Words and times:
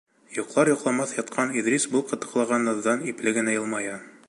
Йоҡлар-йоҡламаҫ 0.35 1.13
ятҡан 1.17 1.53
Иҙрис 1.61 1.85
был 1.93 2.05
ҡытыҡлаған 2.13 2.67
наҙҙан 2.71 3.07
ипле 3.13 3.37
генә 3.39 3.57
йылмая. 3.59 3.97